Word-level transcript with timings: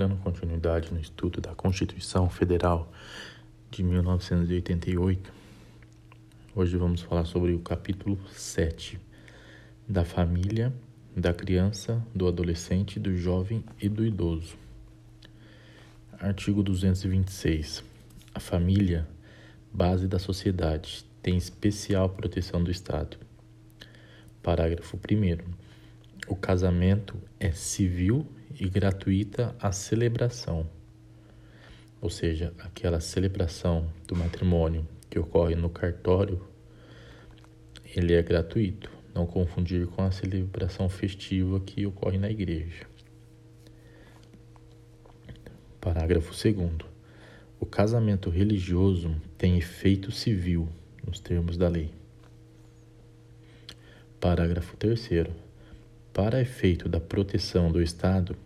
Dando 0.00 0.16
continuidade 0.16 0.94
no 0.94 0.98
estudo 0.98 1.42
da 1.42 1.54
Constituição 1.54 2.30
Federal 2.30 2.90
de 3.70 3.82
1988, 3.82 5.30
hoje 6.56 6.74
vamos 6.78 7.02
falar 7.02 7.26
sobre 7.26 7.52
o 7.52 7.58
capítulo 7.58 8.18
7 8.30 8.98
da 9.86 10.02
família, 10.02 10.72
da 11.14 11.34
criança, 11.34 12.02
do 12.14 12.26
adolescente, 12.26 12.98
do 12.98 13.14
jovem 13.14 13.62
e 13.78 13.90
do 13.90 14.02
idoso. 14.02 14.56
Artigo 16.18 16.62
226. 16.62 17.84
A 18.34 18.40
família, 18.40 19.06
base 19.70 20.08
da 20.08 20.18
sociedade, 20.18 21.04
tem 21.20 21.36
especial 21.36 22.08
proteção 22.08 22.64
do 22.64 22.70
Estado. 22.70 23.18
Parágrafo 24.42 24.96
1 24.96 25.60
o 26.26 26.36
casamento 26.36 27.18
é 27.38 27.50
civil 27.50 28.26
e 28.58 28.68
gratuita 28.68 29.54
a 29.60 29.72
celebração, 29.72 30.68
ou 32.00 32.08
seja, 32.08 32.52
aquela 32.58 33.00
celebração 33.00 33.90
do 34.06 34.16
matrimônio 34.16 34.86
que 35.08 35.18
ocorre 35.18 35.54
no 35.54 35.68
cartório, 35.68 36.40
ele 37.84 38.14
é 38.14 38.22
gratuito, 38.22 38.90
não 39.14 39.26
confundir 39.26 39.86
com 39.88 40.02
a 40.02 40.10
celebração 40.10 40.88
festiva 40.88 41.60
que 41.60 41.84
ocorre 41.84 42.18
na 42.18 42.30
igreja. 42.30 42.86
Parágrafo 45.80 46.30
2 46.30 46.78
O 47.58 47.66
casamento 47.66 48.30
religioso 48.30 49.14
tem 49.36 49.58
efeito 49.58 50.12
civil 50.12 50.68
nos 51.06 51.20
termos 51.20 51.56
da 51.56 51.68
lei. 51.68 51.90
Parágrafo 54.20 54.76
3 54.76 55.08
para 56.12 56.40
efeito 56.40 56.88
da 56.88 57.00
proteção 57.00 57.70
do 57.70 57.82
Estado, 57.82 58.36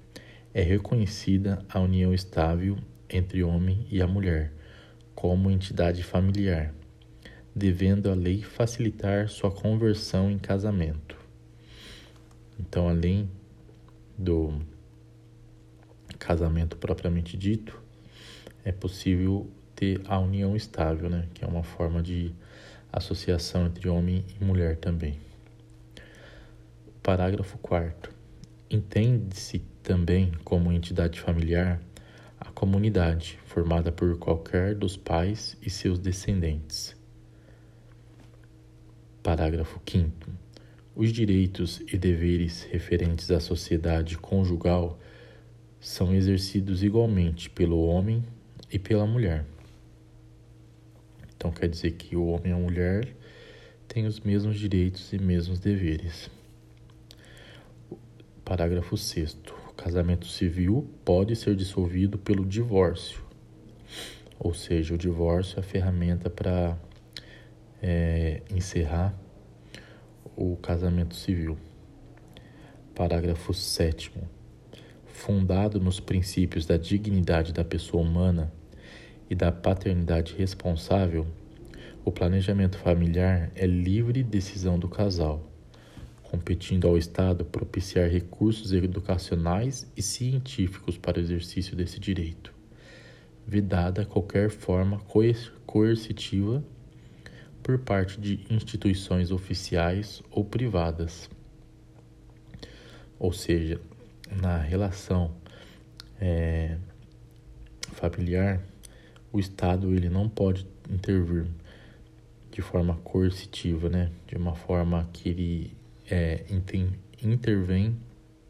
é 0.52 0.62
reconhecida 0.62 1.64
a 1.68 1.80
união 1.80 2.14
estável 2.14 2.78
entre 3.08 3.42
homem 3.42 3.86
e 3.90 4.00
a 4.00 4.06
mulher 4.06 4.52
como 5.14 5.50
entidade 5.50 6.02
familiar, 6.02 6.74
devendo 7.54 8.10
a 8.10 8.14
lei 8.14 8.42
facilitar 8.42 9.28
sua 9.28 9.50
conversão 9.50 10.30
em 10.30 10.38
casamento. 10.38 11.16
Então, 12.58 12.88
além 12.88 13.28
do 14.16 14.60
casamento 16.18 16.76
propriamente 16.76 17.36
dito, 17.36 17.80
é 18.64 18.72
possível 18.72 19.50
ter 19.74 20.00
a 20.06 20.18
união 20.18 20.54
estável, 20.54 21.10
né, 21.10 21.26
que 21.34 21.44
é 21.44 21.48
uma 21.48 21.62
forma 21.62 22.02
de 22.02 22.32
associação 22.92 23.66
entre 23.66 23.88
homem 23.88 24.24
e 24.40 24.44
mulher 24.44 24.76
também. 24.76 25.23
Parágrafo 27.04 27.58
4. 27.58 28.10
Entende-se 28.70 29.58
também 29.82 30.32
como 30.42 30.72
entidade 30.72 31.20
familiar 31.20 31.78
a 32.40 32.50
comunidade 32.50 33.38
formada 33.44 33.92
por 33.92 34.16
qualquer 34.16 34.74
dos 34.74 34.96
pais 34.96 35.54
e 35.60 35.68
seus 35.68 35.98
descendentes. 35.98 36.96
Parágrafo 39.22 39.78
5. 39.86 40.10
Os 40.96 41.12
direitos 41.12 41.82
e 41.92 41.98
deveres 41.98 42.62
referentes 42.72 43.30
à 43.30 43.38
sociedade 43.38 44.16
conjugal 44.16 44.98
são 45.78 46.14
exercidos 46.14 46.82
igualmente 46.82 47.50
pelo 47.50 47.84
homem 47.84 48.24
e 48.72 48.78
pela 48.78 49.04
mulher. 49.04 49.44
Então 51.36 51.52
quer 51.52 51.68
dizer 51.68 51.90
que 51.90 52.16
o 52.16 52.28
homem 52.28 52.50
e 52.50 52.54
a 52.54 52.58
mulher 52.58 53.14
têm 53.86 54.06
os 54.06 54.20
mesmos 54.20 54.58
direitos 54.58 55.12
e 55.12 55.18
mesmos 55.18 55.60
deveres. 55.60 56.30
Parágrafo 58.44 58.94
6. 58.94 59.38
O 59.70 59.72
casamento 59.72 60.26
civil 60.26 60.86
pode 61.02 61.34
ser 61.34 61.56
dissolvido 61.56 62.18
pelo 62.18 62.44
divórcio, 62.44 63.24
ou 64.38 64.52
seja, 64.52 64.92
o 64.92 64.98
divórcio 64.98 65.56
é 65.56 65.60
a 65.60 65.62
ferramenta 65.62 66.28
para 66.28 66.76
é, 67.82 68.42
encerrar 68.50 69.18
o 70.36 70.56
casamento 70.56 71.14
civil. 71.14 71.56
Parágrafo 72.94 73.54
7. 73.54 74.12
Fundado 75.06 75.80
nos 75.80 75.98
princípios 75.98 76.66
da 76.66 76.76
dignidade 76.76 77.50
da 77.50 77.64
pessoa 77.64 78.02
humana 78.02 78.52
e 79.30 79.34
da 79.34 79.50
paternidade 79.50 80.34
responsável, 80.36 81.26
o 82.04 82.12
planejamento 82.12 82.76
familiar 82.76 83.50
é 83.54 83.66
livre 83.66 84.22
decisão 84.22 84.78
do 84.78 84.86
casal 84.86 85.53
competindo 86.34 86.88
ao 86.88 86.98
Estado 86.98 87.44
propiciar 87.44 88.10
recursos 88.10 88.72
educacionais 88.72 89.88
e 89.96 90.02
científicos 90.02 90.98
para 90.98 91.16
o 91.16 91.20
exercício 91.20 91.76
desse 91.76 92.00
direito, 92.00 92.52
vedada 93.46 94.04
qualquer 94.04 94.50
forma 94.50 95.00
coercitiva 95.64 96.60
por 97.62 97.78
parte 97.78 98.20
de 98.20 98.44
instituições 98.50 99.30
oficiais 99.30 100.24
ou 100.28 100.44
privadas. 100.44 101.30
Ou 103.16 103.32
seja, 103.32 103.80
na 104.42 104.58
relação 104.58 105.36
é, 106.20 106.76
familiar, 107.92 108.60
o 109.32 109.38
Estado 109.38 109.94
ele 109.94 110.08
não 110.08 110.28
pode 110.28 110.66
intervir 110.90 111.46
de 112.50 112.60
forma 112.60 112.96
coercitiva, 113.04 113.88
né? 113.88 114.10
De 114.26 114.36
uma 114.36 114.56
forma 114.56 115.08
que 115.12 115.28
ele 115.28 115.83
é, 116.10 116.44
intervém 117.22 117.96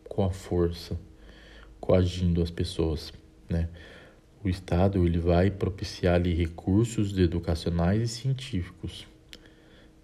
com 0.09 0.25
a 0.25 0.31
força, 0.31 0.99
coagindo 1.81 2.43
as 2.43 2.51
pessoas, 2.51 3.13
né? 3.49 3.69
O 4.43 4.49
Estado 4.49 5.07
ele 5.07 5.19
vai 5.19 5.51
propiciar 5.51 6.17
ali 6.17 6.35
recursos 6.35 7.17
educacionais 7.17 8.03
e 8.03 8.09
científicos. 8.09 9.07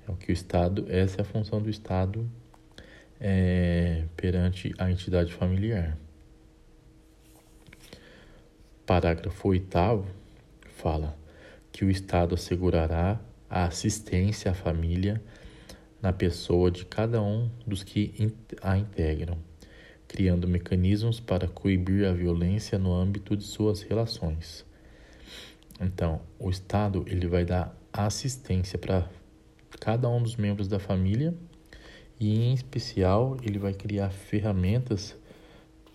É 0.08 0.10
o 0.10 0.16
que 0.16 0.30
o 0.30 0.32
Estado, 0.32 0.86
essa 0.88 1.20
é 1.20 1.22
a 1.22 1.24
função 1.24 1.60
do 1.60 1.68
Estado 1.68 2.26
é, 3.20 4.04
perante 4.16 4.74
a 4.78 4.90
entidade 4.90 5.30
familiar. 5.32 5.96
Parágrafo 8.86 9.48
8 9.48 10.04
fala 10.74 11.16
que 11.70 11.84
o 11.84 11.90
Estado 11.90 12.34
assegurará 12.34 13.20
a 13.48 13.64
assistência 13.66 14.50
à 14.50 14.54
família 14.54 15.22
na 16.02 16.12
pessoa 16.12 16.70
de 16.70 16.84
cada 16.84 17.22
um 17.22 17.50
dos 17.66 17.82
que 17.82 18.32
a 18.62 18.78
integram, 18.78 19.38
criando 20.08 20.48
mecanismos 20.48 21.20
para 21.20 21.46
coibir 21.46 22.06
a 22.06 22.12
violência 22.12 22.78
no 22.78 22.92
âmbito 22.92 23.36
de 23.36 23.44
suas 23.44 23.82
relações. 23.82 24.64
Então, 25.80 26.20
o 26.38 26.50
Estado 26.50 27.04
ele 27.06 27.26
vai 27.26 27.44
dar 27.44 27.74
assistência 27.92 28.78
para 28.78 29.08
cada 29.80 30.08
um 30.08 30.22
dos 30.22 30.36
membros 30.36 30.68
da 30.68 30.78
família 30.78 31.34
e, 32.18 32.42
em 32.42 32.52
especial, 32.52 33.36
ele 33.42 33.58
vai 33.58 33.72
criar 33.72 34.10
ferramentas 34.10 35.16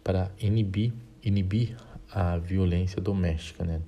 para 0.03 0.31
inibir, 0.39 0.93
inibir 1.23 1.77
a 2.11 2.37
violência 2.37 3.01
doméstica, 3.01 3.63
né? 3.63 3.81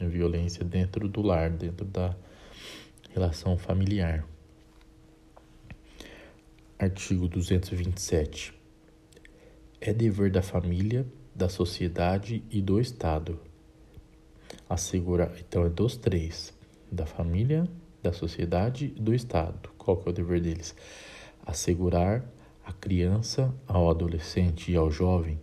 a 0.00 0.04
violência 0.06 0.64
dentro 0.64 1.08
do 1.08 1.20
lar, 1.20 1.50
dentro 1.50 1.84
da 1.84 2.14
relação 3.10 3.58
familiar. 3.58 4.24
Artigo 6.80 7.26
227. 7.26 8.54
É 9.80 9.92
dever 9.92 10.30
da 10.30 10.42
família, 10.42 11.04
da 11.34 11.48
sociedade 11.48 12.44
e 12.48 12.62
do 12.62 12.80
Estado 12.80 13.40
assegurar. 14.70 15.32
Então, 15.40 15.66
é 15.66 15.68
dos 15.68 15.96
três: 15.96 16.54
da 16.88 17.04
família, 17.04 17.66
da 18.00 18.12
sociedade 18.12 18.94
e 18.96 19.00
do 19.00 19.12
Estado. 19.12 19.70
Qual 19.76 19.96
que 19.96 20.08
é 20.08 20.12
o 20.12 20.14
dever 20.14 20.40
deles? 20.40 20.72
Assegurar 21.44 22.24
a 22.64 22.72
criança, 22.72 23.52
ao 23.66 23.90
adolescente 23.90 24.70
e 24.70 24.76
ao 24.76 24.88
jovem 24.88 25.40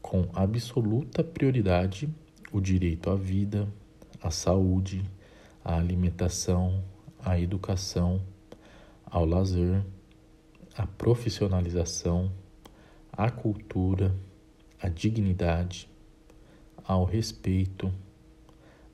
com 0.00 0.28
absoluta 0.32 1.24
prioridade 1.24 2.08
o 2.52 2.60
direito 2.60 3.10
à 3.10 3.16
vida, 3.16 3.66
à 4.22 4.30
saúde, 4.30 5.02
à 5.64 5.76
alimentação, 5.76 6.84
à 7.18 7.40
educação, 7.40 8.22
ao 9.04 9.24
lazer 9.24 9.82
a 10.76 10.86
profissionalização, 10.86 12.32
a 13.12 13.30
cultura, 13.30 14.14
a 14.80 14.88
dignidade, 14.88 15.88
ao 16.82 17.04
respeito, 17.04 17.92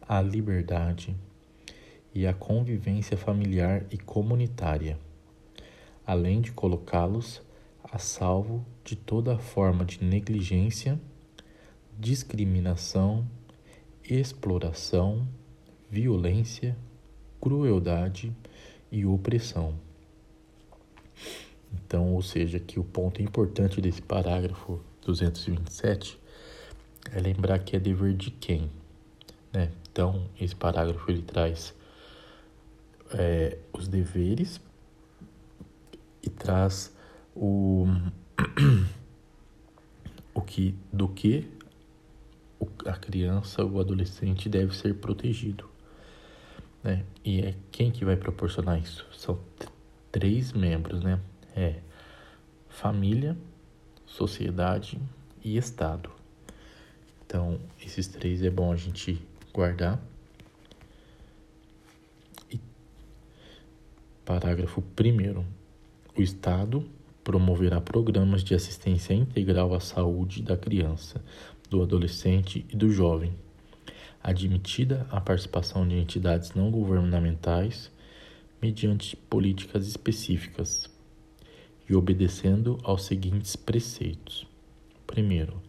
à 0.03 0.21
liberdade 0.21 1.17
e 2.13 2.27
à 2.27 2.35
convivência 2.35 3.17
familiar 3.17 3.87
e 3.91 3.97
comunitária, 3.97 4.99
além 6.05 6.41
de 6.41 6.51
colocá-los 6.51 7.41
a 7.85 7.99
salvo 7.99 8.67
de 8.85 8.97
toda 8.97 9.39
forma 9.39 9.85
de 9.85 10.03
negligência, 10.03 11.01
discriminação, 11.97 13.25
exploração, 14.03 15.29
violência, 15.89 16.77
crueldade 17.41 18.35
e 18.91 19.07
opressão. 19.07 19.79
Então, 21.73 22.15
ou 22.15 22.23
seja, 22.23 22.59
que 22.59 22.79
o 22.79 22.85
ponto 22.85 23.23
importante 23.23 23.81
desse 23.81 24.03
parágrafo 24.03 24.81
227 25.05 26.19
é 27.13 27.21
lembrar 27.21 27.59
que 27.61 27.77
é 27.77 27.81
dever 27.81 28.15
de 28.15 28.31
quem, 28.31 28.71
né? 29.53 29.71
Então, 29.91 30.29
esse 30.41 30.55
parágrafo 30.55 31.11
ele 31.11 31.23
traz 31.23 31.75
é, 33.13 33.59
os 33.73 33.89
deveres 33.89 34.61
e 36.23 36.31
traz 36.31 36.95
o, 37.35 37.87
o 40.35 40.41
que 40.41 40.75
do 40.93 41.09
que 41.09 41.51
a 42.85 42.93
criança 42.93 43.65
ou 43.65 43.73
o 43.73 43.81
adolescente 43.81 44.49
deve 44.49 44.77
ser 44.77 44.95
protegido. 44.95 45.69
Né? 46.83 47.05
E 47.25 47.41
é 47.41 47.55
quem 47.71 47.91
que 47.91 48.05
vai 48.05 48.17
proporcionar 48.17 48.79
isso? 48.79 49.07
São 49.13 49.39
três 50.11 50.53
membros, 50.53 51.03
né? 51.03 51.21
É 51.61 51.81
família, 52.69 53.37
sociedade 54.07 54.97
e 55.43 55.57
Estado. 55.57 56.09
Então, 57.27 57.59
esses 57.85 58.07
três 58.07 58.45
é 58.45 58.49
bom 58.49 58.71
a 58.71 58.77
gente 58.77 59.21
guardar. 59.53 60.01
E 62.49 62.61
parágrafo 64.25 64.81
primeiro. 64.95 65.45
O 66.17 66.23
Estado 66.23 66.89
promoverá 67.25 67.81
programas 67.81 68.45
de 68.45 68.55
assistência 68.55 69.13
integral 69.13 69.75
à 69.75 69.81
saúde 69.81 70.41
da 70.41 70.57
criança, 70.57 71.21
do 71.69 71.83
adolescente 71.83 72.65
e 72.71 72.77
do 72.77 72.89
jovem, 72.89 73.35
admitida 74.23 75.09
a 75.11 75.21
participação 75.21 75.87
de 75.89 75.97
entidades 75.97 76.55
não 76.55 76.71
governamentais 76.71 77.91
mediante 78.63 79.17
políticas 79.17 79.89
específicas 79.89 80.89
e 81.89 81.95
obedecendo 81.95 82.79
aos 82.83 83.05
seguintes 83.05 83.57
preceitos. 83.57 84.47
Primeiro, 85.07 85.63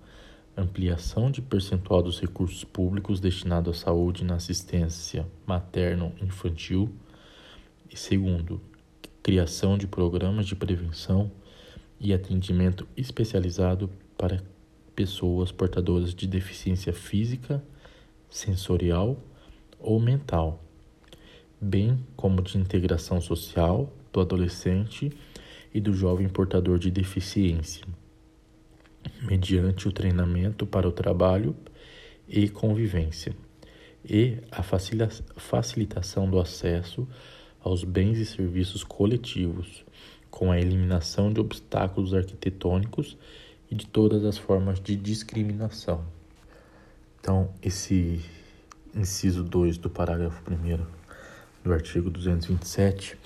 ampliação 0.55 1.31
de 1.31 1.41
percentual 1.41 2.03
dos 2.03 2.19
recursos 2.19 2.63
públicos 2.63 3.19
destinados 3.19 3.79
à 3.79 3.85
saúde 3.85 4.25
na 4.25 4.35
assistência 4.35 5.25
materno-infantil. 5.45 6.89
E 7.89 7.97
segundo, 7.97 8.61
criação 9.23 9.77
de 9.77 9.87
programas 9.87 10.45
de 10.45 10.55
prevenção 10.55 11.31
e 11.99 12.13
atendimento 12.13 12.87
especializado 12.95 13.89
para 14.17 14.43
pessoas 14.95 15.51
portadoras 15.51 16.13
de 16.13 16.27
deficiência 16.27 16.91
física, 16.91 17.63
sensorial 18.29 19.17
ou 19.79 19.99
mental, 19.99 20.61
bem 21.59 21.97
como 22.15 22.41
de 22.41 22.57
integração 22.57 23.21
social 23.21 23.91
do 24.11 24.19
adolescente 24.19 25.11
e 25.73 25.79
do 25.79 25.93
jovem 25.93 26.27
portador 26.27 26.79
de 26.79 26.89
deficiência 26.89 27.85
mediante 29.21 29.87
o 29.87 29.91
treinamento 29.91 30.65
para 30.65 30.87
o 30.87 30.91
trabalho 30.91 31.55
e 32.27 32.47
convivência, 32.49 33.35
e 34.03 34.37
a 34.51 34.63
facilitação 34.63 36.29
do 36.29 36.39
acesso 36.39 37.07
aos 37.61 37.83
bens 37.83 38.17
e 38.17 38.25
serviços 38.25 38.83
coletivos, 38.83 39.83
com 40.29 40.51
a 40.51 40.59
eliminação 40.59 41.33
de 41.33 41.39
obstáculos 41.39 42.13
arquitetônicos 42.13 43.17
e 43.69 43.75
de 43.75 43.87
todas 43.87 44.23
as 44.23 44.37
formas 44.37 44.79
de 44.79 44.95
discriminação. 44.95 46.05
Então, 47.19 47.49
esse 47.61 48.23
inciso 48.95 49.43
2 49.43 49.77
do 49.77 49.89
parágrafo 49.89 50.41
1 50.49 50.85
do 51.63 51.73
artigo 51.73 52.09
227, 52.09 53.17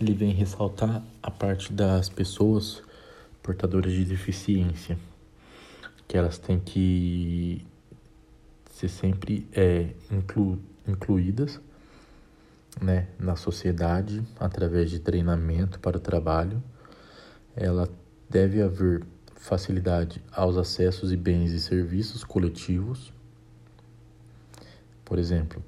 ele 0.00 0.12
vem 0.12 0.32
ressaltar 0.32 1.02
a 1.22 1.30
parte 1.30 1.72
das 1.72 2.08
pessoas 2.08 2.82
portadoras 3.42 3.92
de 3.92 4.04
deficiência, 4.04 4.98
que 6.08 6.16
elas 6.16 6.38
têm 6.38 6.58
que 6.58 7.64
ser 8.70 8.88
sempre 8.88 9.46
é, 9.52 9.90
inclu, 10.10 10.58
incluídas 10.86 11.60
né, 12.80 13.06
na 13.18 13.36
sociedade 13.36 14.22
através 14.38 14.90
de 14.90 14.98
treinamento 14.98 15.78
para 15.78 15.96
o 15.96 16.00
trabalho. 16.00 16.62
Ela 17.54 17.88
deve 18.28 18.60
haver 18.60 19.04
facilidade 19.36 20.22
aos 20.32 20.56
acessos 20.56 21.12
e 21.12 21.16
bens 21.16 21.52
e 21.52 21.60
serviços 21.60 22.24
coletivos. 22.24 23.12
Por 25.04 25.18
exemplo, 25.18 25.62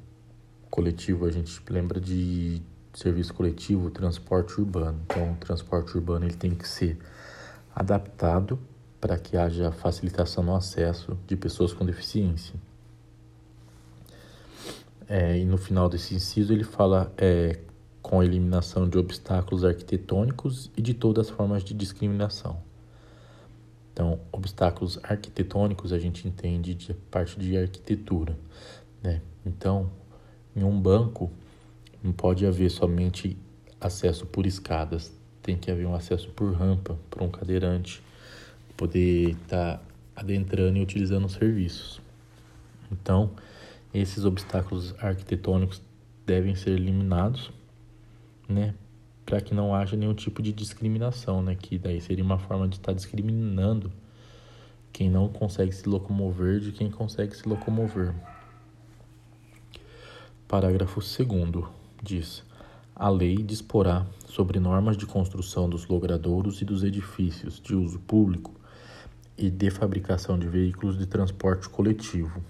coletivo 0.71 1.27
a 1.27 1.31
gente 1.31 1.63
lembra 1.69 2.01
de 2.01 2.61
serviço 2.97 3.35
coletivo, 3.35 3.91
transporte 3.91 4.59
urbano. 4.59 4.99
Então, 5.05 5.33
o 5.33 5.37
transporte 5.37 5.95
urbano 5.95 6.25
ele 6.25 6.35
tem 6.35 6.55
que 6.55 6.67
ser 6.67 6.99
adaptado 7.75 8.59
para 8.99 9.19
que 9.19 9.37
haja 9.37 9.71
facilitação 9.71 10.43
no 10.43 10.57
acesso 10.57 11.17
de 11.27 11.37
pessoas 11.37 11.75
com 11.75 11.85
deficiência. 11.85 12.55
É, 15.07 15.39
e 15.39 15.45
no 15.45 15.59
final 15.59 15.91
desse 15.91 16.15
inciso 16.15 16.53
ele 16.53 16.65
fala 16.65 17.13
é, 17.19 17.61
com 18.01 18.19
a 18.19 18.25
eliminação 18.25 18.89
de 18.89 18.97
obstáculos 18.97 19.63
arquitetônicos 19.63 20.71
e 20.75 20.81
de 20.81 20.95
todas 20.95 21.29
as 21.29 21.31
formas 21.31 21.63
de 21.63 21.75
discriminação. 21.75 22.59
Então, 23.93 24.19
obstáculos 24.33 24.99
arquitetônicos 25.03 25.93
a 25.93 25.99
gente 25.99 26.27
entende 26.27 26.75
de 26.75 26.95
parte 26.95 27.39
de 27.39 27.57
arquitetura, 27.59 28.37
né? 29.03 29.21
Então, 29.45 29.91
em 30.55 30.65
um 30.65 30.81
banco 30.81 31.31
não 32.07 32.13
pode 32.13 32.47
haver 32.47 32.71
somente 32.71 33.37
acesso 33.81 34.25
por 34.27 34.47
escadas, 34.47 35.13
tem 35.43 35.57
que 35.57 35.71
haver 35.71 35.87
um 35.87 35.95
acesso 35.95 36.29
por 36.31 36.55
rampa 36.55 36.97
para 37.11 37.25
um 37.25 37.29
cadeirante 37.29 38.01
poder 38.77 39.31
estar 39.31 39.79
tá 39.79 39.83
adentrando 40.15 40.79
e 40.79 40.83
utilizando 40.83 41.25
os 41.25 41.33
serviços. 41.33 42.01
Então, 42.93 43.33
esses 43.93 44.25
obstáculos 44.25 44.95
arquitetônicos 44.99 45.83
devem 46.25 46.55
ser 46.55 46.71
eliminados, 46.71 47.51
né, 48.49 48.75
para 49.25 49.41
que 49.41 49.53
não 49.53 49.75
haja 49.75 49.97
nenhum 49.97 50.15
tipo 50.15 50.41
de 50.41 50.53
discriminação, 50.53 51.43
né, 51.43 51.57
que 51.57 51.77
daí 51.77 52.01
seria 52.01 52.23
uma 52.23 52.39
forma 52.39 52.69
de 52.69 52.77
estar 52.77 52.93
tá 52.93 52.97
discriminando 52.97 53.93
quem 54.93 55.11
não 55.11 55.29
consegue 55.29 55.73
se 55.73 55.89
locomover 55.89 56.61
de 56.61 56.71
quem 56.71 56.89
consegue 56.89 57.37
se 57.37 57.49
locomover. 57.49 58.15
Parágrafo 60.47 61.01
2 61.01 61.76
diz: 62.03 62.45
a 62.95 63.09
lei 63.09 63.37
disporá 63.37 64.07
sobre 64.27 64.59
normas 64.59 64.97
de 64.97 65.07
construção 65.07 65.69
dos 65.69 65.87
logradouros 65.87 66.63
e 66.63 66.65
dos 66.65 66.83
edifícios 66.83 67.61
de 67.61 67.75
uso 67.75 67.99
público 67.99 68.55
e 69.37 69.51
de 69.51 69.71
fabricação 69.71 70.39
de 70.39 70.49
veículos 70.49 70.97
de 70.97 71.07
transporte 71.07 71.69
coletivo, 71.69 72.43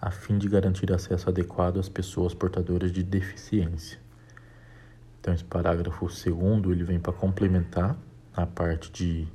a 0.00 0.10
fim 0.10 0.36
de 0.36 0.48
garantir 0.48 0.92
acesso 0.92 1.30
adequado 1.30 1.78
às 1.78 1.88
pessoas 1.88 2.34
portadoras 2.34 2.92
de 2.92 3.02
deficiência. 3.02 3.98
Então, 5.18 5.32
esse 5.32 5.44
parágrafo 5.44 6.10
segundo 6.10 6.70
ele 6.70 6.84
vem 6.84 7.00
para 7.00 7.14
complementar 7.14 7.96
a 8.36 8.44
parte 8.44 8.92
de 8.92 9.26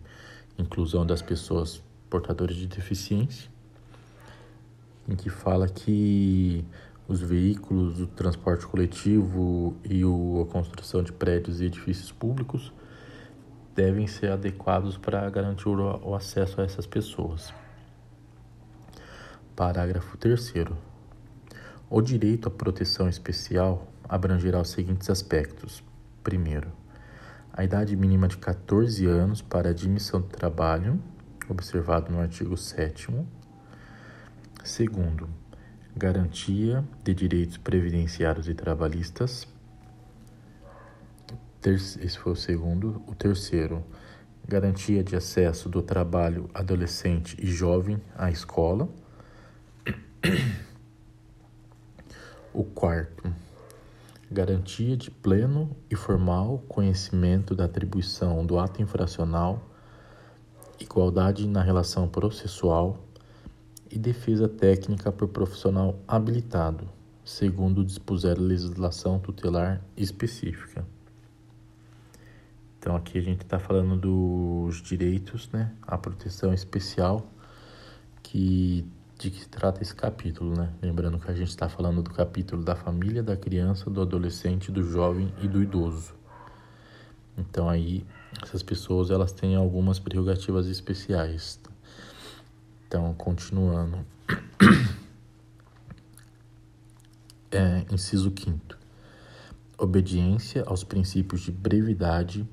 inclusão 0.59 1.05
das 1.05 1.21
pessoas 1.21 1.81
portadoras 2.09 2.55
de 2.55 2.67
deficiência, 2.67 3.49
em 5.07 5.15
que 5.15 5.29
fala 5.29 5.67
que 5.67 6.63
os 7.09 7.19
veículos, 7.19 7.99
o 7.99 8.05
transporte 8.05 8.67
coletivo 8.67 9.75
e 9.83 10.05
o, 10.05 10.45
a 10.47 10.51
construção 10.51 11.01
de 11.01 11.11
prédios 11.11 11.59
e 11.59 11.65
edifícios 11.65 12.11
públicos 12.11 12.71
devem 13.75 14.05
ser 14.05 14.31
adequados 14.31 14.95
para 14.95 15.27
garantir 15.27 15.67
o, 15.67 16.07
o 16.07 16.13
acesso 16.13 16.61
a 16.61 16.63
essas 16.63 16.85
pessoas. 16.85 17.51
Parágrafo 19.55 20.15
3. 20.17 20.53
O 21.89 21.99
direito 21.99 22.47
à 22.47 22.51
proteção 22.51 23.09
especial 23.09 23.87
abrangerá 24.07 24.61
os 24.61 24.69
seguintes 24.69 25.09
aspectos: 25.09 25.83
primeiro, 26.23 26.71
a 27.51 27.63
idade 27.63 27.95
mínima 27.95 28.27
de 28.27 28.37
14 28.37 29.07
anos 29.07 29.41
para 29.41 29.71
admissão 29.71 30.21
do 30.21 30.27
trabalho, 30.27 31.01
observado 31.49 32.11
no 32.11 32.19
artigo 32.19 32.55
7. 32.55 33.11
Segundo, 34.63 35.27
garantia 35.95 36.83
de 37.03 37.13
direitos 37.13 37.57
previdenciários 37.57 38.47
e 38.47 38.53
trabalhistas. 38.53 39.47
Esse 41.63 42.17
foi 42.17 42.31
o 42.31 42.35
segundo. 42.35 43.03
O 43.05 43.13
terceiro, 43.13 43.83
garantia 44.47 45.03
de 45.03 45.15
acesso 45.15 45.67
do 45.67 45.81
trabalho 45.81 46.49
adolescente 46.53 47.35
e 47.39 47.47
jovem 47.47 48.01
à 48.17 48.31
escola. 48.31 48.87
O 52.53 52.63
quarto, 52.63 53.31
garantia 54.31 54.97
de 54.97 55.11
pleno 55.11 55.75
e 55.89 55.95
formal 55.95 56.63
conhecimento 56.67 57.53
da 57.53 57.65
atribuição 57.65 58.45
do 58.45 58.57
ato 58.57 58.81
infracional, 58.81 59.61
igualdade 60.79 61.47
na 61.47 61.61
relação 61.61 62.07
processual 62.07 63.08
e 63.91 63.97
defesa 63.97 64.47
técnica 64.47 65.11
por 65.11 65.27
profissional 65.29 65.99
habilitado, 66.07 66.87
segundo 67.23 67.83
dispuser 67.83 68.37
a 68.37 68.41
legislação 68.41 69.19
tutelar 69.19 69.81
específica. 69.97 70.85
Então 72.77 72.95
aqui 72.95 73.17
a 73.17 73.21
gente 73.21 73.41
está 73.41 73.59
falando 73.59 73.97
dos 73.97 74.81
direitos, 74.81 75.49
né, 75.51 75.73
a 75.81 75.97
proteção 75.97 76.53
especial 76.53 77.29
que 78.23 78.85
de 79.19 79.29
que 79.29 79.41
se 79.41 79.49
trata 79.49 79.81
esse 79.81 79.93
capítulo, 79.93 80.55
né? 80.55 80.71
Lembrando 80.81 81.19
que 81.19 81.29
a 81.29 81.33
gente 81.33 81.49
está 81.49 81.67
falando 81.67 82.01
do 82.01 82.09
capítulo 82.09 82.63
da 82.63 82.73
família, 82.73 83.21
da 83.21 83.35
criança, 83.35 83.89
do 83.89 84.01
adolescente, 84.01 84.71
do 84.71 84.81
jovem 84.81 85.33
e 85.41 85.47
do 85.47 85.61
idoso. 85.61 86.13
Então 87.37 87.67
aí 87.67 88.05
essas 88.41 88.63
pessoas 88.63 89.11
elas 89.11 89.33
têm 89.33 89.57
algumas 89.57 89.99
prerrogativas 89.99 90.67
especiais. 90.67 91.59
Então, 92.89 93.13
continuando. 93.13 94.03
É, 97.51 97.83
inciso 97.91 98.31
5 98.37 98.77
Obediência 99.75 100.63
aos 100.67 100.83
princípios 100.83 101.41
de 101.41 101.51
brevidade, 101.51 102.47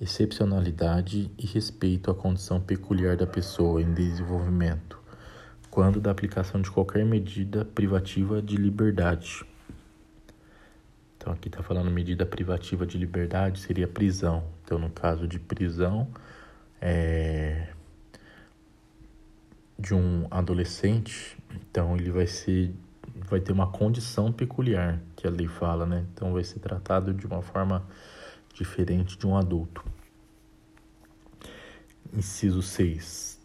excepcionalidade 0.00 1.30
e 1.38 1.46
respeito 1.46 2.10
à 2.10 2.14
condição 2.14 2.60
peculiar 2.60 3.16
da 3.16 3.24
pessoa 3.24 3.80
em 3.80 3.94
desenvolvimento, 3.94 4.98
quando 5.70 6.00
da 6.00 6.10
aplicação 6.10 6.60
de 6.60 6.72
qualquer 6.72 7.04
medida 7.04 7.64
privativa 7.64 8.42
de 8.42 8.56
liberdade. 8.56 9.44
Então, 11.16 11.32
aqui 11.32 11.46
está 11.46 11.62
falando 11.62 11.88
medida 11.88 12.26
privativa 12.26 12.84
de 12.84 12.98
liberdade, 12.98 13.60
seria 13.60 13.86
prisão. 13.86 14.42
Então, 14.64 14.76
no 14.76 14.90
caso 14.90 15.28
de 15.28 15.38
prisão, 15.38 16.08
é, 16.80 17.68
de 19.78 19.94
um 19.94 20.26
adolescente, 20.30 21.36
então 21.50 21.96
ele 21.96 22.10
vai 22.10 22.26
ser 22.26 22.74
vai 23.28 23.40
ter 23.40 23.52
uma 23.52 23.66
condição 23.66 24.32
peculiar 24.32 25.00
que 25.16 25.26
a 25.26 25.30
lei 25.30 25.48
fala, 25.48 25.84
né? 25.84 26.04
Então 26.12 26.32
vai 26.32 26.44
ser 26.44 26.60
tratado 26.60 27.12
de 27.12 27.26
uma 27.26 27.42
forma 27.42 27.86
diferente 28.54 29.18
de 29.18 29.26
um 29.26 29.36
adulto. 29.36 29.84
Inciso 32.12 32.62
6. 32.62 33.40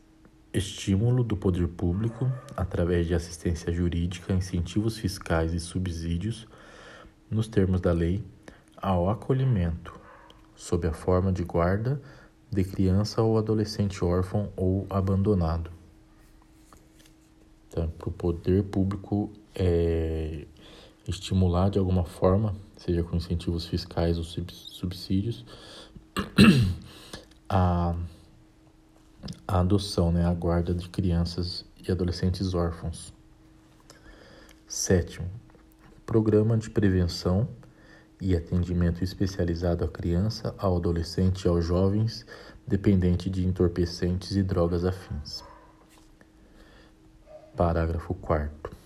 Estímulo 0.53 1.23
do 1.23 1.35
poder 1.35 1.67
público 1.67 2.31
através 2.55 3.07
de 3.07 3.15
assistência 3.15 3.71
jurídica, 3.71 4.33
incentivos 4.33 4.97
fiscais 4.97 5.53
e 5.53 5.59
subsídios 5.59 6.47
nos 7.29 7.47
termos 7.47 7.81
da 7.81 7.91
lei 7.91 8.23
ao 8.75 9.09
acolhimento 9.09 9.99
sob 10.55 10.87
a 10.87 10.93
forma 10.93 11.31
de 11.31 11.43
guarda 11.43 12.01
de 12.51 12.63
criança 12.63 13.21
ou 13.21 13.37
adolescente 13.37 14.03
órfão 14.03 14.51
ou 14.55 14.85
abandonado. 14.89 15.80
Então, 17.71 17.87
para 17.87 18.09
o 18.09 18.11
poder 18.11 18.63
público 18.63 19.31
é, 19.55 20.45
estimular 21.07 21.69
de 21.69 21.79
alguma 21.79 22.03
forma, 22.03 22.53
seja 22.75 23.01
com 23.01 23.15
incentivos 23.15 23.65
fiscais 23.65 24.17
ou 24.17 24.25
subsídios, 24.25 25.45
a, 27.47 27.95
a 29.47 29.59
adoção, 29.61 30.11
né, 30.11 30.25
a 30.25 30.33
guarda 30.33 30.73
de 30.73 30.89
crianças 30.89 31.63
e 31.81 31.89
adolescentes 31.89 32.53
órfãos. 32.53 33.13
Sétimo, 34.67 35.29
programa 36.05 36.57
de 36.57 36.69
prevenção 36.69 37.47
e 38.19 38.35
atendimento 38.35 39.01
especializado 39.01 39.85
à 39.85 39.87
criança, 39.87 40.53
ao 40.57 40.75
adolescente 40.75 41.45
e 41.45 41.47
aos 41.47 41.63
jovens 41.63 42.25
dependente 42.67 43.29
de 43.29 43.45
entorpecentes 43.45 44.35
e 44.35 44.43
drogas 44.43 44.83
afins. 44.83 45.50
Parágrafo 47.55 48.13
4 48.13 48.81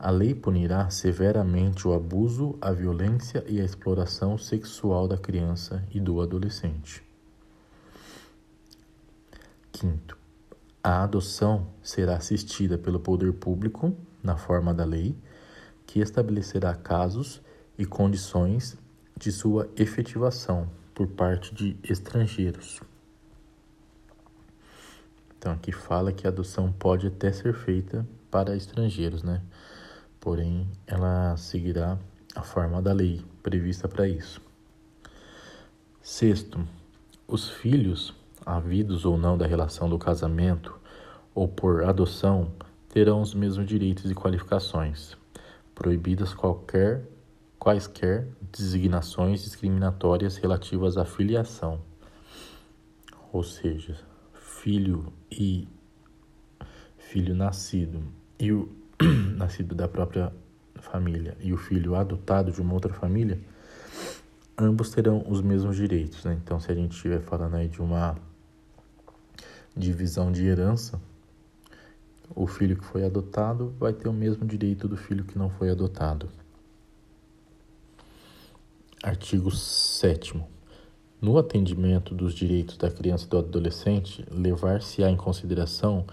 a 0.00 0.12
lei 0.12 0.32
punirá 0.32 0.88
severamente 0.90 1.88
o 1.88 1.92
abuso, 1.92 2.56
a 2.60 2.70
violência 2.70 3.44
e 3.48 3.60
a 3.60 3.64
exploração 3.64 4.38
sexual 4.38 5.08
da 5.08 5.18
criança 5.18 5.84
e 5.90 5.98
do 5.98 6.20
adolescente. 6.20 7.02
Quinto, 9.72 10.16
a 10.80 11.02
adoção 11.02 11.66
será 11.82 12.14
assistida 12.14 12.78
pelo 12.78 13.00
poder 13.00 13.32
público 13.32 13.92
na 14.22 14.36
forma 14.36 14.72
da 14.72 14.84
lei, 14.84 15.16
que 15.84 15.98
estabelecerá 15.98 16.76
casos 16.76 17.42
e 17.76 17.84
condições 17.84 18.78
de 19.16 19.32
sua 19.32 19.68
efetivação 19.76 20.70
por 20.94 21.08
parte 21.08 21.52
de 21.52 21.76
estrangeiros. 21.82 22.80
Então 25.38 25.52
aqui 25.52 25.72
fala 25.72 26.12
que 26.12 26.26
a 26.26 26.30
adoção 26.30 26.72
pode 26.72 27.06
até 27.06 27.32
ser 27.32 27.54
feita 27.54 28.06
para 28.30 28.56
estrangeiros, 28.56 29.22
né? 29.22 29.40
porém 30.20 30.68
ela 30.86 31.36
seguirá 31.36 31.98
a 32.34 32.42
forma 32.42 32.82
da 32.82 32.92
lei 32.92 33.24
prevista 33.42 33.88
para 33.88 34.08
isso. 34.08 34.40
Sexto, 36.02 36.66
os 37.26 37.48
filhos, 37.48 38.14
havidos 38.44 39.04
ou 39.04 39.16
não 39.16 39.38
da 39.38 39.46
relação 39.46 39.88
do 39.88 39.98
casamento 39.98 40.78
ou 41.34 41.46
por 41.46 41.84
adoção, 41.84 42.52
terão 42.88 43.20
os 43.20 43.34
mesmos 43.34 43.66
direitos 43.66 44.10
e 44.10 44.14
qualificações, 44.14 45.16
proibidas 45.74 46.34
qualquer 46.34 47.04
quaisquer 47.58 48.28
designações 48.52 49.42
discriminatórias 49.42 50.36
relativas 50.36 50.96
à 50.96 51.04
filiação. 51.04 51.80
Ou 53.32 53.42
seja, 53.42 53.96
filho 54.58 55.12
e 55.30 55.68
filho 56.96 57.34
nascido 57.34 58.02
e 58.38 58.52
o 58.52 58.68
nascido 59.36 59.74
da 59.74 59.86
própria 59.86 60.32
família 60.80 61.36
e 61.40 61.52
o 61.52 61.56
filho 61.56 61.94
adotado 61.94 62.50
de 62.50 62.60
uma 62.60 62.74
outra 62.74 62.92
família, 62.92 63.40
ambos 64.56 64.90
terão 64.90 65.24
os 65.28 65.40
mesmos 65.40 65.76
direitos. 65.76 66.24
Né? 66.24 66.38
Então, 66.42 66.58
se 66.58 66.70
a 66.70 66.74
gente 66.74 66.92
estiver 66.92 67.20
falando 67.20 67.54
aí 67.54 67.68
de 67.68 67.80
uma 67.80 68.16
divisão 69.76 70.32
de 70.32 70.44
herança, 70.44 71.00
o 72.34 72.46
filho 72.46 72.76
que 72.76 72.84
foi 72.84 73.04
adotado 73.04 73.74
vai 73.78 73.92
ter 73.92 74.08
o 74.08 74.12
mesmo 74.12 74.44
direito 74.44 74.88
do 74.88 74.96
filho 74.96 75.24
que 75.24 75.38
não 75.38 75.48
foi 75.48 75.70
adotado. 75.70 76.28
Artigo 79.02 79.50
7. 79.50 80.57
No 81.20 81.36
atendimento 81.36 82.14
dos 82.14 82.32
direitos 82.32 82.76
da 82.76 82.88
criança 82.88 83.26
e 83.26 83.28
do 83.28 83.38
adolescente, 83.38 84.24
levar-se-á 84.30 85.10
em 85.10 85.16
consideração 85.16 86.06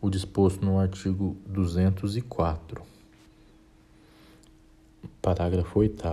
o 0.00 0.08
disposto 0.08 0.64
no 0.64 0.78
artigo 0.78 1.36
204. 1.46 2.82
Parágrafo 5.20 5.80
8. 5.80 6.04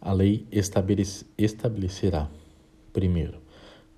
A 0.00 0.12
lei 0.12 0.46
estabelecerá, 0.52 2.30
primeiro, 2.92 3.38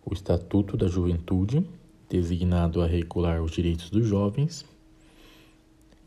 o 0.03 0.15
Estatuto 0.15 0.75
da 0.75 0.87
Juventude, 0.87 1.63
designado 2.09 2.81
a 2.81 2.87
regular 2.87 3.43
os 3.43 3.51
direitos 3.51 3.91
dos 3.91 4.07
jovens. 4.07 4.65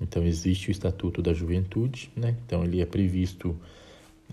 Então, 0.01 0.23
existe 0.23 0.69
o 0.69 0.71
Estatuto 0.71 1.21
da 1.21 1.31
Juventude, 1.31 2.11
né? 2.15 2.35
Então, 2.43 2.63
ele 2.63 2.81
é 2.81 2.87
previsto 2.87 3.55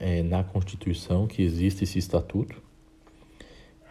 é, 0.00 0.22
na 0.22 0.42
Constituição 0.42 1.26
que 1.26 1.42
existe 1.42 1.84
esse 1.84 1.98
estatuto. 1.98 2.71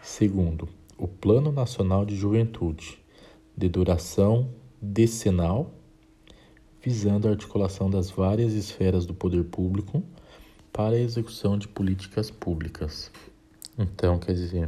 Segundo, 0.02 0.68
o 0.98 1.06
Plano 1.06 1.52
Nacional 1.52 2.04
de 2.04 2.16
Juventude, 2.16 2.98
de 3.56 3.68
duração 3.68 4.50
decenal, 4.80 5.70
visando 6.82 7.28
a 7.28 7.30
articulação 7.30 7.88
das 7.88 8.10
várias 8.10 8.52
esferas 8.52 9.06
do 9.06 9.14
poder 9.14 9.44
público 9.44 10.02
para 10.72 10.96
a 10.96 10.98
execução 10.98 11.56
de 11.56 11.68
políticas 11.68 12.32
públicas. 12.32 13.12
Então, 13.78 14.18
quer 14.18 14.34
dizer, 14.34 14.66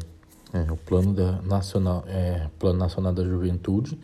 é, 0.53 0.71
o 0.71 0.77
plano, 0.77 1.13
da 1.13 1.43
nacional, 1.43 2.05
é, 2.07 2.49
plano 2.57 2.79
Nacional 2.79 3.13
da 3.13 3.25
Juventude, 3.25 3.99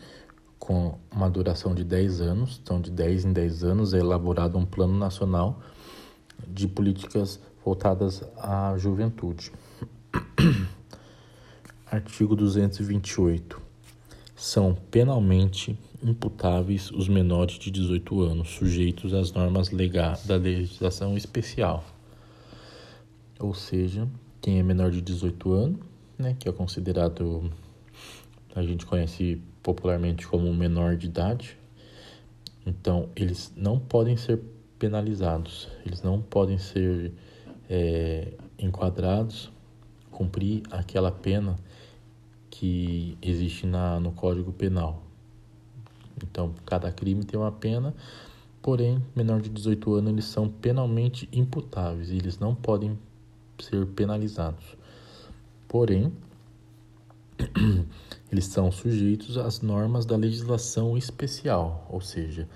com 0.59 0.97
uma 1.09 1.29
duração 1.29 1.73
de 1.73 1.85
10 1.85 2.19
anos, 2.19 2.59
então 2.61 2.81
de 2.81 2.91
10 2.91 3.23
em 3.23 3.31
10 3.31 3.63
anos 3.63 3.93
é 3.93 3.99
elaborado 3.99 4.57
um 4.57 4.65
plano 4.65 4.97
nacional 4.97 5.61
de 6.45 6.67
políticas 6.67 7.39
voltadas 7.63 8.21
à 8.35 8.75
juventude. 8.77 9.49
Artigo 11.91 12.37
228. 12.37 13.61
São 14.33 14.73
penalmente 14.89 15.77
imputáveis 16.01 16.89
os 16.89 17.09
menores 17.09 17.55
de 17.55 17.69
18 17.69 18.21
anos, 18.21 18.49
sujeitos 18.51 19.13
às 19.13 19.33
normas 19.33 19.71
legais 19.71 20.25
da 20.25 20.37
legislação 20.37 21.17
especial. 21.17 21.83
Ou 23.37 23.53
seja, 23.53 24.07
quem 24.41 24.57
é 24.57 24.63
menor 24.63 24.89
de 24.89 25.01
18 25.01 25.51
anos, 25.51 25.79
né, 26.17 26.33
que 26.39 26.47
é 26.47 26.51
considerado, 26.53 27.51
a 28.55 28.63
gente 28.63 28.85
conhece 28.85 29.41
popularmente 29.61 30.25
como 30.25 30.53
menor 30.53 30.95
de 30.95 31.07
idade, 31.07 31.57
então 32.65 33.09
eles 33.17 33.51
não 33.53 33.77
podem 33.77 34.15
ser 34.15 34.39
penalizados, 34.79 35.67
eles 35.85 36.01
não 36.01 36.21
podem 36.21 36.57
ser 36.57 37.11
é, 37.69 38.31
enquadrados, 38.57 39.51
cumprir 40.09 40.63
aquela 40.71 41.11
pena 41.11 41.57
que 42.61 43.17
existe 43.23 43.65
na, 43.65 43.99
no 43.99 44.11
Código 44.11 44.53
Penal. 44.53 45.01
Então, 46.23 46.53
cada 46.63 46.91
crime 46.91 47.23
tem 47.23 47.39
uma 47.39 47.51
pena, 47.51 47.91
porém, 48.61 49.03
menor 49.15 49.41
de 49.41 49.49
18 49.49 49.95
anos 49.95 50.11
eles 50.11 50.25
são 50.25 50.47
penalmente 50.47 51.27
imputáveis 51.33 52.11
eles 52.11 52.37
não 52.37 52.53
podem 52.53 52.99
ser 53.59 53.83
penalizados. 53.87 54.77
Porém, 55.67 56.13
eles 58.31 58.45
são 58.45 58.71
sujeitos 58.71 59.39
às 59.39 59.61
normas 59.61 60.05
da 60.05 60.15
legislação 60.15 60.95
especial, 60.95 61.87
ou 61.89 61.99
seja, 61.99 62.47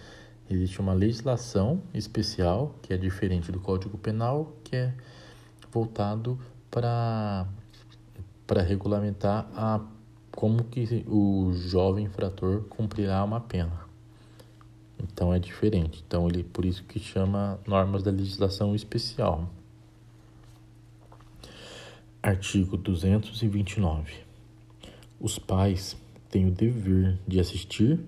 existe 0.47 0.79
uma 0.79 0.93
legislação 0.93 1.81
especial 1.95 2.75
que 2.83 2.93
é 2.93 2.97
diferente 2.97 3.51
do 3.51 3.59
Código 3.59 3.97
Penal, 3.97 4.55
que 4.63 4.75
é 4.75 4.93
voltado 5.71 6.39
para 6.69 7.47
para 8.45 8.61
regulamentar 8.61 9.49
a 9.55 9.81
como 10.35 10.65
que 10.65 11.05
o 11.07 11.53
jovem 11.53 12.05
infrator 12.05 12.63
cumprirá 12.63 13.23
uma 13.23 13.39
pena. 13.39 13.85
Então 15.01 15.33
é 15.33 15.39
diferente. 15.39 16.03
Então 16.05 16.27
ele 16.27 16.43
por 16.43 16.65
isso 16.65 16.83
que 16.83 16.99
chama 16.99 17.57
normas 17.65 18.03
da 18.03 18.11
legislação 18.11 18.75
especial. 18.75 19.49
Artigo 22.21 22.75
229. 22.75 24.13
Os 25.19 25.39
pais 25.39 25.95
têm 26.29 26.47
o 26.47 26.51
dever 26.51 27.17
de 27.25 27.39
assistir, 27.39 27.99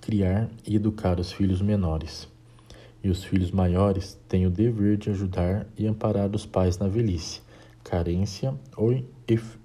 criar 0.00 0.48
e 0.66 0.76
educar 0.76 1.18
os 1.18 1.32
filhos 1.32 1.60
menores. 1.60 2.28
E 3.02 3.10
os 3.10 3.24
filhos 3.24 3.50
maiores 3.50 4.18
têm 4.28 4.46
o 4.46 4.50
dever 4.50 4.96
de 4.96 5.10
ajudar 5.10 5.66
e 5.76 5.86
amparar 5.86 6.34
os 6.34 6.46
pais 6.46 6.78
na 6.78 6.88
velhice, 6.88 7.42
carência 7.82 8.54
ou 8.76 9.04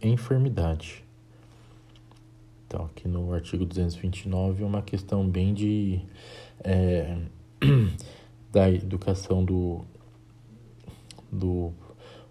enfermidade. 0.02 1.09
Então, 2.70 2.86
aqui 2.86 3.08
no 3.08 3.34
artigo 3.34 3.66
229 3.66 4.62
é 4.62 4.66
uma 4.66 4.84
questão 4.84 5.28
bem 5.28 5.56
de. 5.56 6.00
É, 6.64 7.18
da 8.54 8.70
educação 8.70 9.44
do, 9.44 9.84
do. 11.32 11.74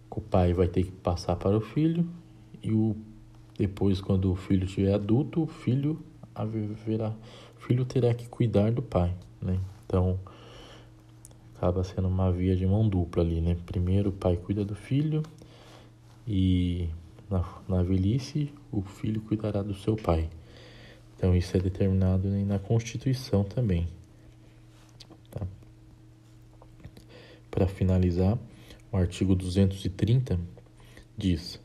o 0.08 0.20
pai 0.20 0.52
vai 0.52 0.68
ter 0.68 0.84
que 0.84 0.92
passar 0.92 1.34
para 1.34 1.56
o 1.56 1.60
filho 1.60 2.08
e 2.62 2.70
o 2.70 2.94
depois, 3.58 4.00
quando 4.00 4.30
o 4.30 4.36
filho 4.36 4.64
estiver 4.64 4.94
adulto, 4.94 5.42
o 5.42 5.46
filho 5.48 5.98
haverá, 6.32 7.12
filho 7.56 7.84
terá 7.84 8.14
que 8.14 8.28
cuidar 8.28 8.70
do 8.70 8.80
pai, 8.80 9.12
né? 9.42 9.58
Então, 9.84 10.20
acaba 11.56 11.82
sendo 11.82 12.06
uma 12.06 12.30
via 12.30 12.54
de 12.54 12.64
mão 12.64 12.88
dupla 12.88 13.24
ali, 13.24 13.40
né? 13.40 13.56
Primeiro 13.66 14.10
o 14.10 14.12
pai 14.12 14.36
cuida 14.36 14.64
do 14.64 14.76
filho 14.76 15.24
e 16.24 16.88
na, 17.30 17.44
na 17.68 17.82
velhice 17.82 18.52
o 18.72 18.82
filho 18.82 19.20
cuidará 19.20 19.62
do 19.62 19.74
seu 19.74 19.96
pai. 19.96 20.28
Então 21.16 21.34
isso 21.36 21.56
é 21.56 21.60
determinado 21.60 22.28
na 22.28 22.58
Constituição 22.58 23.44
também. 23.44 23.88
Tá? 25.30 25.46
Para 27.50 27.66
finalizar, 27.66 28.38
o 28.92 28.96
artigo 28.96 29.34
230 29.34 30.38
diz: 31.16 31.60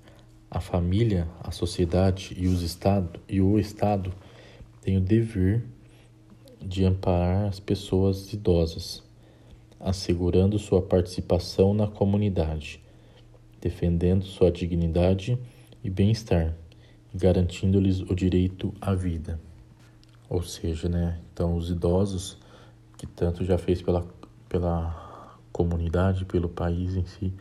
a 0.50 0.60
família, 0.60 1.28
a 1.42 1.52
sociedade 1.52 2.36
e, 2.38 2.48
os 2.48 2.62
estado, 2.62 3.20
e 3.30 3.42
o 3.42 3.60
Estado 3.60 4.14
têm 4.82 4.98
o 4.98 5.02
dever 5.02 5.64
de 6.60 6.86
amparar 6.86 7.48
as 7.48 7.60
pessoas 7.60 8.32
idosas, 8.34 9.04
assegurando 9.80 10.58
sua 10.58 10.82
participação 10.82 11.74
na 11.74 11.88
comunidade, 11.88 12.82
defendendo 13.62 14.24
sua 14.26 14.52
dignidade 14.52 15.38
e 15.84 15.90
bem-estar, 15.90 16.54
garantindo-lhes 17.14 18.02
o 18.02 18.16
direito 18.16 18.74
à 18.80 18.94
vida. 18.94 19.40
Ou 20.30 20.42
seja, 20.42 20.88
né, 20.88 21.20
então 21.32 21.56
os 21.56 21.70
idosos 21.70 22.38
que 22.98 23.06
tanto 23.06 23.44
já 23.44 23.58
fez 23.58 23.82
pela, 23.82 24.08
pela 24.48 25.38
comunidade, 25.52 26.26
pelo 26.26 26.48
país 26.48 26.96
em 26.96 27.06
si, 27.06 27.34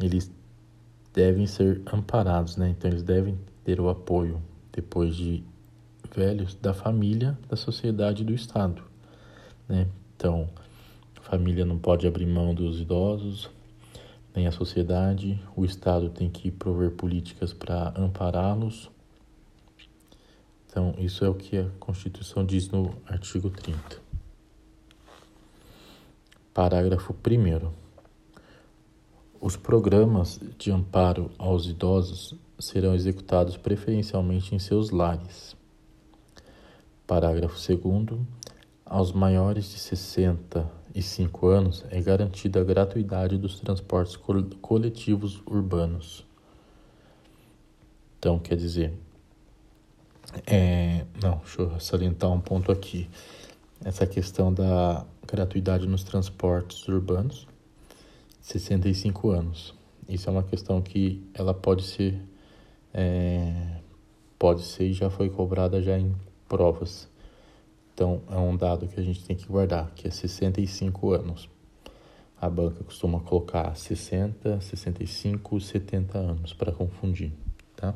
eles 0.00 0.30
devem 1.12 1.46
ser 1.46 1.82
amparados, 1.92 2.56
né? 2.56 2.70
Então 2.70 2.90
eles 2.90 3.02
devem 3.02 3.38
ter 3.64 3.80
o 3.80 3.88
apoio 3.88 4.42
depois 4.72 5.14
de 5.16 5.44
velhos 6.14 6.54
da 6.54 6.72
família, 6.72 7.38
da 7.48 7.56
sociedade 7.56 8.24
do 8.24 8.32
Estado, 8.32 8.82
né? 9.68 9.86
Então, 10.16 10.48
a 11.16 11.20
família 11.20 11.64
não 11.64 11.78
pode 11.78 12.06
abrir 12.06 12.26
mão 12.26 12.54
dos 12.54 12.80
idosos, 12.80 13.50
nem 14.38 14.46
a 14.46 14.52
sociedade, 14.52 15.42
o 15.56 15.64
Estado 15.64 16.10
tem 16.10 16.30
que 16.30 16.48
prover 16.48 16.92
políticas 16.92 17.52
para 17.52 17.92
ampará-los. 17.96 18.88
Então, 20.64 20.94
isso 20.96 21.24
é 21.24 21.28
o 21.28 21.34
que 21.34 21.58
a 21.58 21.68
Constituição 21.80 22.46
diz 22.46 22.70
no 22.70 22.94
artigo 23.04 23.50
30. 23.50 24.00
Parágrafo 26.54 27.12
1 27.12 27.88
os 29.40 29.56
programas 29.56 30.40
de 30.56 30.70
amparo 30.70 31.30
aos 31.36 31.66
idosos 31.66 32.34
serão 32.58 32.94
executados 32.94 33.56
preferencialmente 33.56 34.54
em 34.54 34.58
seus 34.58 34.90
lares. 34.90 35.56
Parágrafo 37.06 37.56
2. 37.56 38.20
Aos 38.84 39.12
maiores 39.12 39.70
de 39.70 39.78
65 41.02 41.46
anos 41.48 41.84
é 41.90 42.00
garantida 42.00 42.60
a 42.60 42.64
gratuidade 42.64 43.38
dos 43.38 43.60
transportes 43.60 44.16
coletivos 44.60 45.40
urbanos. 45.46 46.26
Então, 48.18 48.38
quer 48.38 48.56
dizer, 48.56 48.92
é, 50.46 51.04
não, 51.22 51.38
deixa 51.38 51.62
eu 51.62 51.80
salientar 51.80 52.30
um 52.30 52.40
ponto 52.40 52.72
aqui. 52.72 53.08
Essa 53.84 54.06
questão 54.06 54.52
da 54.52 55.06
gratuidade 55.26 55.86
nos 55.86 56.02
transportes 56.02 56.86
urbanos 56.88 57.46
65 58.40 59.30
anos. 59.30 59.74
Isso 60.08 60.28
é 60.28 60.32
uma 60.32 60.42
questão 60.42 60.80
que 60.80 61.22
ela 61.34 61.52
pode 61.52 61.84
ser 61.84 62.18
é, 62.94 63.80
pode 64.38 64.62
ser 64.62 64.84
e 64.84 64.92
já 64.92 65.10
foi 65.10 65.28
cobrada 65.28 65.82
já 65.82 65.98
em 65.98 66.14
provas. 66.48 67.08
Então 67.98 68.22
é 68.30 68.36
um 68.36 68.56
dado 68.56 68.86
que 68.86 69.00
a 69.00 69.02
gente 69.02 69.24
tem 69.24 69.34
que 69.34 69.48
guardar, 69.48 69.90
que 69.92 70.06
é 70.06 70.10
65 70.12 71.10
anos. 71.10 71.50
A 72.40 72.48
banca 72.48 72.84
costuma 72.84 73.18
colocar 73.18 73.74
60, 73.74 74.60
65, 74.60 75.60
70 75.60 76.16
anos 76.16 76.52
para 76.52 76.70
confundir, 76.70 77.32
tá? 77.74 77.92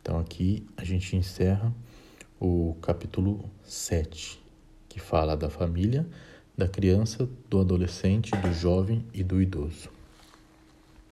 Então 0.00 0.16
aqui 0.16 0.64
a 0.76 0.84
gente 0.84 1.16
encerra 1.16 1.74
o 2.38 2.76
capítulo 2.80 3.50
7, 3.64 4.40
que 4.88 5.00
fala 5.00 5.36
da 5.36 5.50
família 5.50 6.06
da 6.56 6.68
criança, 6.68 7.28
do 7.50 7.58
adolescente, 7.58 8.30
do 8.36 8.52
jovem 8.52 9.04
e 9.12 9.24
do 9.24 9.42
idoso. 9.42 9.90